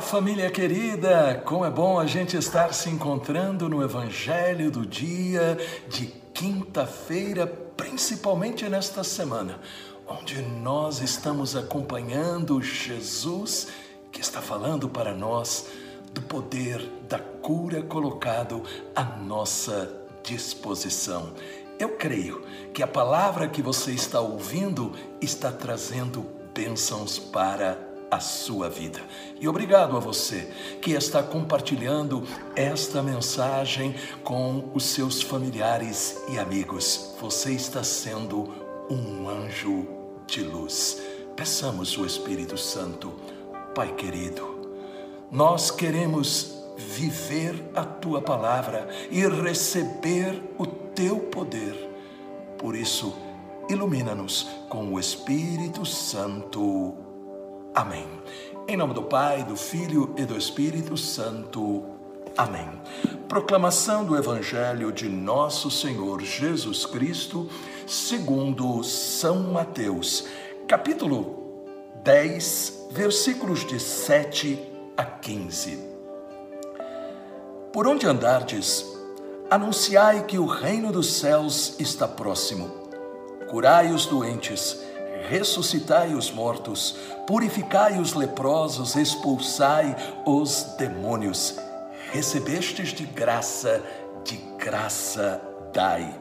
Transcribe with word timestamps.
Família 0.00 0.50
querida! 0.50 1.42
Como 1.44 1.64
é 1.64 1.70
bom 1.70 1.98
a 1.98 2.06
gente 2.06 2.36
estar 2.36 2.72
se 2.72 2.88
encontrando 2.88 3.68
no 3.68 3.82
Evangelho 3.82 4.70
do 4.70 4.86
dia 4.86 5.58
de 5.88 6.06
quinta-feira, 6.32 7.46
principalmente 7.46 8.68
nesta 8.68 9.02
semana, 9.02 9.58
onde 10.06 10.40
nós 10.40 11.00
estamos 11.00 11.56
acompanhando 11.56 12.62
Jesus 12.62 13.68
que 14.12 14.20
está 14.20 14.40
falando 14.40 14.88
para 14.88 15.14
nós 15.14 15.66
do 16.12 16.22
poder 16.22 16.80
da 17.08 17.18
cura 17.18 17.82
colocado 17.82 18.62
à 18.94 19.02
nossa 19.04 19.90
disposição. 20.22 21.32
Eu 21.78 21.90
creio 21.90 22.42
que 22.72 22.82
a 22.82 22.86
palavra 22.88 23.48
que 23.48 23.62
você 23.62 23.92
está 23.92 24.20
ouvindo 24.20 24.92
está 25.20 25.50
trazendo 25.50 26.24
bênçãos 26.54 27.18
para 27.18 27.87
a 28.10 28.20
sua 28.20 28.68
vida. 28.68 29.00
E 29.40 29.46
obrigado 29.48 29.96
a 29.96 30.00
você 30.00 30.50
que 30.80 30.92
está 30.92 31.22
compartilhando 31.22 32.26
esta 32.56 33.02
mensagem 33.02 33.94
com 34.24 34.70
os 34.74 34.84
seus 34.84 35.22
familiares 35.22 36.22
e 36.28 36.38
amigos. 36.38 37.14
Você 37.20 37.52
está 37.52 37.84
sendo 37.84 38.52
um 38.90 39.28
anjo 39.28 39.86
de 40.26 40.42
luz. 40.42 41.00
Peçamos 41.36 41.96
o 41.96 42.04
Espírito 42.04 42.56
Santo, 42.56 43.14
Pai 43.74 43.94
querido. 43.94 44.58
Nós 45.30 45.70
queremos 45.70 46.58
viver 46.76 47.70
a 47.74 47.84
tua 47.84 48.22
palavra 48.22 48.88
e 49.10 49.26
receber 49.26 50.42
o 50.58 50.66
teu 50.66 51.18
poder. 51.20 51.88
Por 52.56 52.74
isso, 52.74 53.14
ilumina-nos 53.68 54.48
com 54.68 54.94
o 54.94 54.98
Espírito 54.98 55.84
Santo. 55.84 57.07
Amém. 57.78 58.08
Em 58.66 58.76
nome 58.76 58.92
do 58.92 59.04
Pai, 59.04 59.44
do 59.44 59.54
Filho 59.54 60.12
e 60.16 60.24
do 60.24 60.36
Espírito 60.36 60.96
Santo. 60.96 61.84
Amém. 62.36 62.68
Proclamação 63.28 64.04
do 64.04 64.16
Evangelho 64.16 64.90
de 64.90 65.08
Nosso 65.08 65.70
Senhor 65.70 66.20
Jesus 66.20 66.84
Cristo, 66.84 67.48
segundo 67.86 68.82
São 68.82 69.44
Mateus, 69.52 70.26
capítulo 70.66 71.62
10, 72.02 72.88
versículos 72.90 73.64
de 73.64 73.78
7 73.78 74.58
a 74.96 75.04
15. 75.04 75.78
Por 77.72 77.86
onde 77.86 78.08
andardes, 78.08 78.84
anunciai 79.48 80.24
que 80.24 80.36
o 80.36 80.46
reino 80.46 80.90
dos 80.90 81.12
céus 81.12 81.78
está 81.78 82.08
próximo. 82.08 82.88
Curai 83.48 83.92
os 83.92 84.04
doentes, 84.04 84.82
ressuscitai 85.28 86.14
os 86.14 86.30
mortos, 86.30 86.96
purificai 87.26 87.98
os 87.98 88.14
leprosos, 88.14 88.96
expulsai 88.96 89.94
os 90.24 90.74
demônios. 90.78 91.56
Recebestes 92.10 92.88
de 92.88 93.04
graça, 93.04 93.82
de 94.24 94.36
graça 94.56 95.40
dai. 95.72 96.18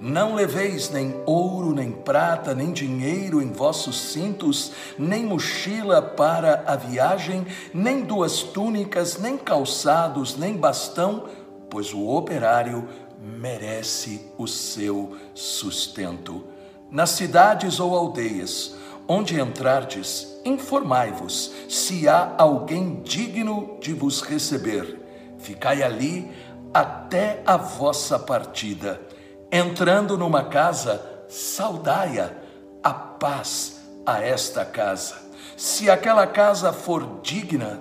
Não 0.00 0.34
leveis 0.34 0.90
nem 0.90 1.14
ouro, 1.26 1.74
nem 1.74 1.90
prata, 1.90 2.54
nem 2.54 2.72
dinheiro 2.72 3.42
em 3.42 3.50
vossos 3.52 3.98
cintos, 3.98 4.72
nem 4.98 5.24
mochila 5.24 6.00
para 6.00 6.64
a 6.66 6.76
viagem, 6.76 7.46
nem 7.72 8.02
duas 8.02 8.42
túnicas, 8.42 9.18
nem 9.18 9.36
calçados, 9.36 10.36
nem 10.36 10.54
bastão, 10.56 11.26
pois 11.70 11.92
o 11.92 12.08
operário 12.08 12.88
merece 13.20 14.20
o 14.38 14.46
seu 14.46 15.16
sustento. 15.34 16.55
Nas 16.90 17.10
cidades 17.10 17.80
ou 17.80 17.96
aldeias, 17.96 18.74
onde 19.08 19.40
entrardes, 19.40 20.40
informai-vos 20.44 21.52
se 21.68 22.08
há 22.08 22.34
alguém 22.38 23.02
digno 23.02 23.76
de 23.80 23.92
vos 23.92 24.20
receber. 24.20 25.00
Ficai 25.38 25.82
ali 25.82 26.30
até 26.72 27.42
a 27.44 27.56
vossa 27.56 28.18
partida. 28.18 29.00
Entrando 29.50 30.16
numa 30.16 30.44
casa, 30.44 31.02
saudai-a, 31.28 32.30
a 32.82 32.92
paz 32.92 33.80
a 34.04 34.22
esta 34.22 34.64
casa. 34.64 35.16
Se 35.56 35.90
aquela 35.90 36.26
casa 36.26 36.72
for 36.72 37.20
digna, 37.22 37.80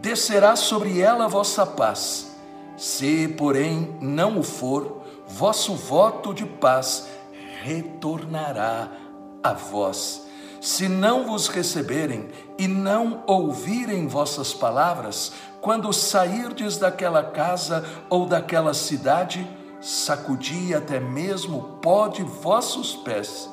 descerá 0.00 0.56
sobre 0.56 1.00
ela 1.00 1.24
a 1.24 1.28
vossa 1.28 1.66
paz. 1.66 2.34
Se, 2.76 3.28
porém, 3.28 3.96
não 4.00 4.38
o 4.38 4.42
for, 4.42 5.02
vosso 5.26 5.74
voto 5.74 6.32
de 6.32 6.44
paz 6.44 7.08
retornará 7.66 8.88
a 9.42 9.52
vós. 9.52 10.24
Se 10.60 10.88
não 10.88 11.26
vos 11.26 11.48
receberem 11.48 12.28
e 12.56 12.68
não 12.68 13.24
ouvirem 13.26 14.06
vossas 14.06 14.54
palavras, 14.54 15.32
quando 15.60 15.92
sairdes 15.92 16.76
daquela 16.76 17.24
casa 17.24 17.84
ou 18.08 18.26
daquela 18.26 18.72
cidade, 18.72 19.46
sacudi 19.80 20.74
até 20.74 21.00
mesmo 21.00 21.78
pó 21.82 22.06
de 22.06 22.22
vossos 22.22 22.94
pés. 22.94 23.50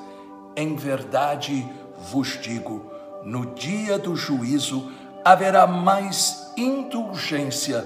Em 0.56 0.76
verdade 0.76 1.68
vos 2.12 2.40
digo: 2.40 2.92
no 3.24 3.48
dia 3.48 3.98
do 3.98 4.16
juízo 4.16 4.92
haverá 5.26 5.66
mais 5.66 6.52
indulgência 6.56 7.82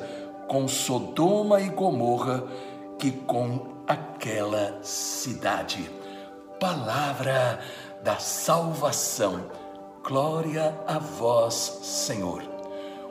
com 0.47 0.67
Sodoma 0.67 1.61
e 1.61 1.69
Gomorra 1.69 2.43
que 2.99 3.11
com 3.11 3.77
aquela 3.87 4.79
cidade 4.81 5.96
palavra 6.59 7.59
da 8.03 8.17
salvação. 8.17 9.45
Glória 10.03 10.75
a 10.87 10.97
vós, 10.97 11.79
Senhor. 11.83 12.41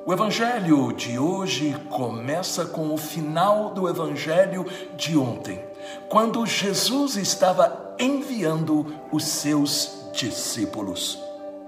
O 0.04 0.12
evangelho 0.12 0.92
de 0.92 1.18
hoje 1.18 1.76
começa 1.90 2.64
com 2.64 2.94
o 2.94 2.96
final 2.96 3.70
do 3.70 3.88
evangelho 3.88 4.64
de 4.96 5.16
ontem, 5.16 5.62
quando 6.08 6.46
Jesus 6.46 7.16
estava 7.16 7.94
enviando 7.98 8.94
os 9.12 9.24
seus 9.24 10.10
discípulos. 10.12 11.18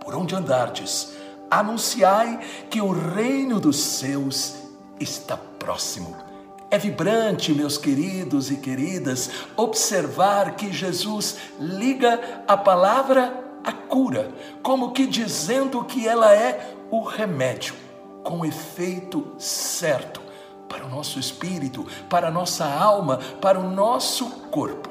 Por 0.00 0.15
onde 0.15 0.34
andardes, 0.34 1.12
anunciai 1.50 2.38
que 2.71 2.81
o 2.81 2.91
reino 2.91 3.61
dos 3.61 3.77
céus 3.77 4.55
está 5.00 5.37
próximo. 5.37 6.28
É 6.71 6.77
vibrante, 6.77 7.55
meus 7.55 7.79
queridos 7.79 8.51
e 8.51 8.56
queridas, 8.56 9.31
observar 9.56 10.55
que 10.55 10.71
Jesus 10.71 11.37
liga 11.59 12.45
a 12.47 12.59
palavra 12.59 13.43
à 13.65 13.73
cura, 13.73 14.31
como 14.62 14.93
que 14.93 15.06
dizendo 15.06 15.83
que 15.84 16.06
ela 16.06 16.34
é 16.34 16.75
o 16.91 17.03
remédio, 17.03 17.75
com 18.23 18.45
efeito 18.45 19.33
certo 19.39 20.21
para 20.69 20.84
o 20.84 20.91
nosso 20.91 21.19
espírito, 21.19 21.87
para 22.11 22.29
a 22.29 22.31
nossa 22.31 22.67
alma, 22.67 23.19
para 23.41 23.59
o 23.59 23.71
nosso 23.71 24.29
corpo. 24.50 24.91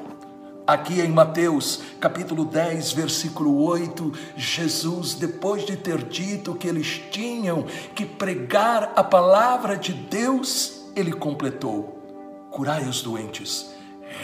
Aqui 0.66 1.00
em 1.00 1.08
Mateus, 1.08 1.80
capítulo 2.00 2.44
10, 2.44 2.92
versículo 2.92 3.62
8, 3.62 4.12
Jesus, 4.36 5.14
depois 5.14 5.64
de 5.64 5.76
ter 5.76 6.02
dito 6.02 6.56
que 6.56 6.66
eles 6.66 7.00
tinham 7.10 7.64
que 7.94 8.04
pregar 8.04 8.92
a 8.96 9.04
palavra 9.04 9.76
de 9.76 9.94
Deus, 9.94 10.77
ele 10.98 11.12
completou: 11.12 12.48
curai 12.50 12.82
os 12.82 13.02
doentes, 13.02 13.70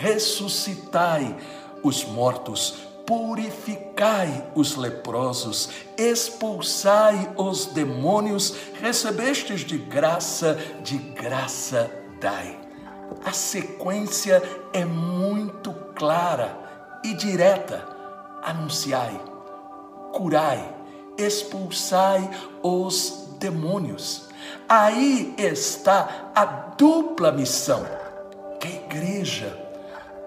ressuscitai 0.00 1.36
os 1.82 2.04
mortos, 2.04 2.78
purificai 3.06 4.50
os 4.54 4.74
leprosos, 4.76 5.68
expulsai 5.96 7.32
os 7.36 7.66
demônios, 7.66 8.54
recebestes 8.80 9.60
de 9.60 9.78
graça, 9.78 10.58
de 10.82 10.98
graça 10.98 11.90
dai. 12.20 12.58
A 13.24 13.32
sequência 13.32 14.42
é 14.72 14.84
muito 14.84 15.72
clara 15.94 16.58
e 17.04 17.14
direta. 17.14 17.86
Anunciai, 18.42 19.18
curai, 20.12 20.74
expulsai 21.16 22.28
os 22.62 23.28
demônios. 23.38 24.28
Aí 24.68 25.34
está 25.38 26.30
a 26.34 26.44
dupla 26.44 27.30
missão 27.32 27.86
que 28.60 28.68
a 28.68 28.70
igreja 28.70 29.58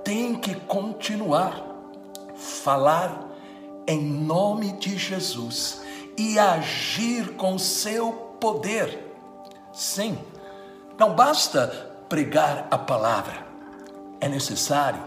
tem 0.04 0.36
que 0.36 0.56
continuar 0.56 1.68
falar 2.38 3.26
em 3.88 4.02
nome 4.02 4.74
de 4.74 4.98
Jesus 4.98 5.82
e 6.18 6.38
agir 6.38 7.36
com 7.36 7.58
seu 7.58 8.12
poder. 8.40 9.16
Sim, 9.74 10.18
não 10.98 11.14
basta 11.14 11.68
pregar 12.10 12.68
a 12.72 12.78
palavra, 12.78 13.46
é 14.20 14.28
necessário, 14.28 15.02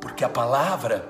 porque 0.00 0.24
a 0.24 0.28
palavra 0.28 1.08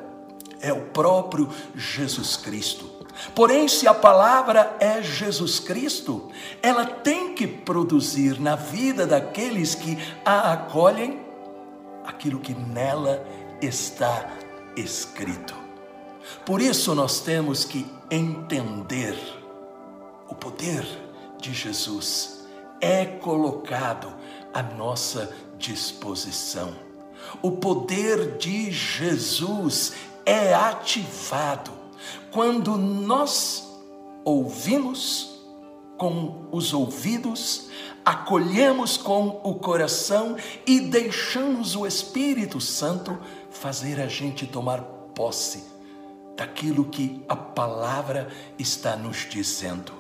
é 0.61 0.73
o 0.73 0.87
próprio 0.87 1.51
Jesus 1.75 2.37
Cristo. 2.37 2.96
Porém, 3.35 3.67
se 3.69 3.89
a 3.89 3.95
palavra 3.95 4.77
é 4.79 5.03
Jesus 5.03 5.59
Cristo, 5.59 6.31
ela 6.63 6.85
tem 6.85 7.35
que 7.35 7.47
produzir 7.47 8.41
na 8.41 8.57
vida 8.57 9.07
daqueles 9.07 9.75
que 9.75 9.99
a 10.25 10.53
acolhem 10.53 11.21
aquilo 12.05 12.41
que 12.41 12.55
nela 12.55 13.27
está 13.61 14.31
escrito. 14.77 15.55
Por 16.45 16.61
isso, 16.61 16.95
nós 16.95 17.21
temos 17.21 17.65
que 17.65 17.87
entender 18.11 19.17
o 20.29 20.35
poder 20.35 20.85
de 21.41 21.53
Jesus 21.53 22.37
é 22.81 23.05
colocado 23.05 24.13
à 24.53 24.63
nossa 24.63 25.35
disposição. 25.59 26.75
O 27.43 27.53
poder 27.53 28.37
de 28.37 28.71
Jesus 28.71 29.93
é 30.25 30.55
ativado 30.55 31.76
quando 32.31 32.77
nós 32.77 33.67
ouvimos 34.25 35.37
com 35.97 36.49
os 36.51 36.75
ouvidos, 36.75 37.69
acolhemos 38.05 38.97
com 38.97 39.41
o 39.43 39.55
coração 39.55 40.37
e 40.67 40.81
deixamos 40.81 41.75
o 41.75 41.87
Espírito 41.87 42.61
Santo 42.61 43.19
fazer 43.51 44.01
a 44.01 44.07
gente 44.07 44.47
tomar 44.47 44.83
posse 45.15 45.65
daquilo 46.37 46.85
que 46.85 47.25
a 47.29 47.37
palavra 47.37 48.29
está 48.59 48.97
nos 48.97 49.27
dizendo. 49.29 49.93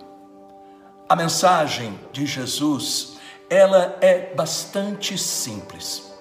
A 1.09 1.17
mensagem 1.17 1.99
de 2.13 2.27
Jesus, 2.27 3.17
ela 3.49 3.97
é 4.01 4.35
bastante 4.35 5.17
simples. 5.17 6.13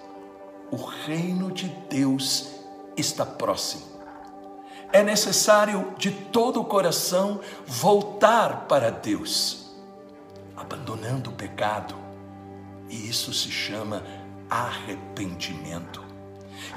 O 0.71 0.77
reino 0.77 1.51
de 1.51 1.67
Deus 1.89 2.51
está 2.95 3.25
próximo 3.25 3.94
é 4.95 5.03
necessário 5.03 5.93
de 5.97 6.09
todo 6.09 6.61
o 6.61 6.63
coração 6.63 7.41
voltar 7.67 8.65
para 8.65 8.89
Deus, 8.89 9.75
abandonando 10.55 11.31
o 11.31 11.33
pecado, 11.33 11.93
e 12.89 13.09
isso 13.09 13.33
se 13.33 13.51
chama 13.51 14.01
arrependimento. 14.49 16.01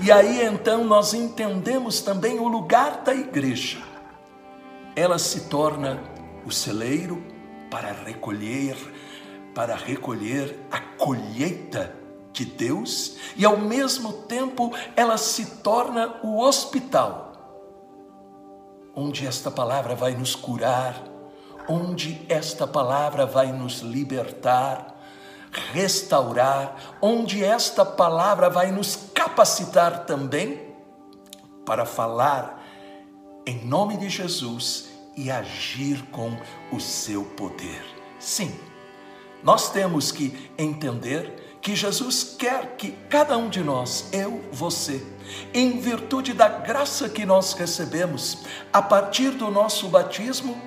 E 0.00 0.10
aí 0.10 0.44
então 0.44 0.82
nós 0.82 1.14
entendemos 1.14 2.00
também 2.00 2.40
o 2.40 2.48
lugar 2.48 3.02
da 3.04 3.14
igreja. 3.14 3.78
Ela 4.96 5.16
se 5.20 5.42
torna 5.42 6.02
o 6.44 6.50
celeiro 6.50 7.22
para 7.70 7.92
recolher, 7.92 8.76
para 9.54 9.76
recolher 9.76 10.58
a 10.72 10.80
colheita 10.80 11.94
de 12.32 12.44
Deus, 12.44 13.16
e 13.36 13.44
ao 13.44 13.58
mesmo 13.58 14.12
tempo 14.12 14.74
ela 14.96 15.16
se 15.16 15.46
torna 15.62 16.16
o 16.24 16.40
hospital 16.40 17.27
onde 18.98 19.24
esta 19.24 19.48
palavra 19.48 19.94
vai 19.94 20.14
nos 20.14 20.34
curar, 20.34 21.00
onde 21.68 22.20
esta 22.28 22.66
palavra 22.66 23.24
vai 23.24 23.52
nos 23.52 23.78
libertar, 23.78 25.00
restaurar, 25.72 26.96
onde 27.00 27.44
esta 27.44 27.84
palavra 27.84 28.50
vai 28.50 28.72
nos 28.72 28.96
capacitar 29.14 30.04
também 30.04 30.74
para 31.64 31.86
falar 31.86 32.60
em 33.46 33.64
nome 33.64 33.96
de 33.96 34.08
Jesus 34.08 34.88
e 35.16 35.30
agir 35.30 36.04
com 36.10 36.36
o 36.72 36.80
seu 36.80 37.24
poder. 37.24 37.84
Sim, 38.18 38.52
nós 39.44 39.70
temos 39.70 40.10
que 40.10 40.50
entender 40.58 41.58
que 41.62 41.76
Jesus 41.76 42.34
quer 42.36 42.74
que 42.76 42.90
cada 43.08 43.36
um 43.38 43.48
de 43.48 43.62
nós, 43.62 44.08
eu, 44.12 44.42
você, 44.50 45.06
em 45.52 45.78
virtude 45.78 46.32
da 46.32 46.48
graça 46.48 47.08
que 47.08 47.25
nós 47.26 47.52
recebemos 47.52 48.38
a 48.72 48.80
partir 48.82 49.30
do 49.30 49.50
nosso 49.50 49.88
batismo, 49.88 50.60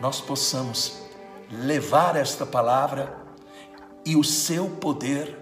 nós 0.00 0.20
possamos 0.20 1.02
levar 1.50 2.16
esta 2.16 2.46
palavra 2.46 3.18
e 4.04 4.16
o 4.16 4.24
seu 4.24 4.68
poder 4.68 5.36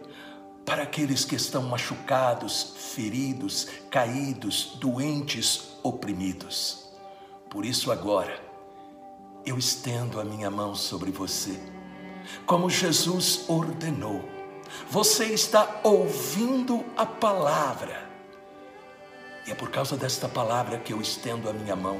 para 0.65 0.83
aqueles 0.83 1.25
que 1.25 1.37
estão 1.37 1.63
machucados, 1.63 2.75
feridos, 2.77 3.69
caídos, 3.91 4.77
doentes, 4.81 5.71
oprimidos. 5.83 6.89
Por 7.49 7.65
isso, 7.65 7.91
agora, 7.91 8.39
eu 9.47 9.57
estendo 9.57 10.21
a 10.21 10.25
minha 10.25 10.51
mão 10.51 10.75
sobre 10.75 11.11
você, 11.11 11.59
como 12.45 12.69
Jesus 12.69 13.45
ordenou 13.49 14.39
você 14.91 15.27
está 15.27 15.81
ouvindo 15.83 16.85
a 16.97 17.07
palavra. 17.07 18.08
E 19.49 19.51
é 19.51 19.55
por 19.55 19.71
causa 19.71 19.97
desta 19.97 20.29
palavra 20.29 20.79
que 20.79 20.93
eu 20.93 21.01
estendo 21.01 21.49
a 21.49 21.55
minha 21.55 21.75
mão. 21.75 21.99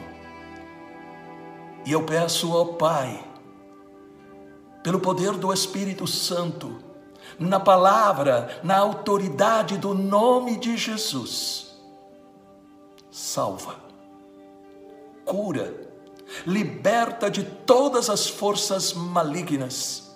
E 1.87 1.93
eu 1.93 2.05
peço 2.05 2.53
ao 2.53 2.75
Pai, 2.75 3.25
pelo 4.83 5.01
poder 5.01 5.33
do 5.33 5.51
Espírito 5.51 6.07
Santo, 6.07 6.79
na 7.39 7.59
palavra, 7.59 8.61
na 8.63 8.77
autoridade 8.77 9.79
do 9.79 9.95
nome 9.95 10.59
de 10.59 10.77
Jesus, 10.77 11.75
salva, 13.11 13.77
cura, 15.25 15.89
liberta 16.47 17.31
de 17.31 17.45
todas 17.45 18.11
as 18.11 18.29
forças 18.29 18.93
malignas 18.93 20.15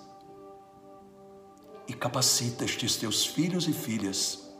e 1.87 1.93
capacita 1.93 2.63
estes 2.63 2.95
teus 2.95 3.25
filhos 3.25 3.67
e 3.67 3.73
filhas 3.73 4.53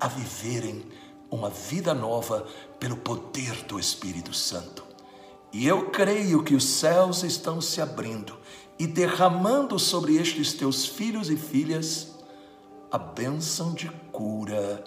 a 0.00 0.08
viverem 0.08 0.86
uma 1.30 1.50
vida 1.50 1.94
nova 1.94 2.46
pelo 2.78 2.96
poder 2.96 3.64
do 3.64 3.78
Espírito 3.78 4.32
Santo. 4.32 4.84
E 5.52 5.66
eu 5.66 5.90
creio 5.90 6.42
que 6.42 6.54
os 6.54 6.64
céus 6.64 7.22
estão 7.22 7.60
se 7.60 7.80
abrindo 7.80 8.36
e 8.78 8.86
derramando 8.86 9.78
sobre 9.78 10.16
estes 10.16 10.52
teus 10.52 10.86
filhos 10.86 11.30
e 11.30 11.36
filhas 11.36 12.14
a 12.90 12.98
bênção 12.98 13.74
de 13.74 13.88
cura. 14.12 14.84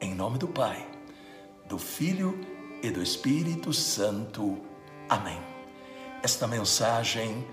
Em 0.00 0.14
nome 0.14 0.38
do 0.38 0.48
Pai, 0.48 0.86
do 1.68 1.78
Filho 1.78 2.38
e 2.82 2.90
do 2.90 3.02
Espírito 3.02 3.72
Santo. 3.72 4.58
Amém. 5.08 5.38
Esta 6.22 6.46
mensagem 6.46 7.46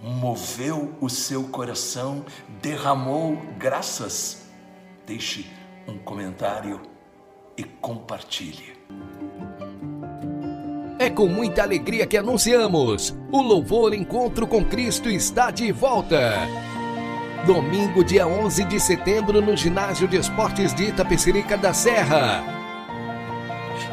moveu 0.00 0.94
o 1.00 1.08
seu 1.08 1.44
coração, 1.44 2.24
derramou 2.60 3.36
graças. 3.58 4.46
Deixe 5.06 5.46
um 5.86 5.98
comentário 5.98 6.80
e 7.56 7.64
compartilhe. 7.64 8.76
É 10.98 11.10
com 11.10 11.26
muita 11.26 11.62
alegria 11.62 12.06
que 12.06 12.16
anunciamos: 12.16 13.16
o 13.30 13.40
Louvor 13.40 13.94
Encontro 13.94 14.46
com 14.46 14.64
Cristo 14.64 15.08
está 15.08 15.50
de 15.50 15.70
volta. 15.72 16.34
Domingo, 17.46 18.02
dia 18.02 18.26
11 18.26 18.64
de 18.64 18.80
setembro, 18.80 19.40
no 19.40 19.56
Ginásio 19.56 20.08
de 20.08 20.16
Esportes 20.16 20.74
de 20.74 20.84
Itapecerica 20.84 21.56
da 21.56 21.72
Serra 21.72 22.56